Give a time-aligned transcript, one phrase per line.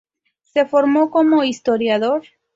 [0.41, 2.23] Se formó como historiador.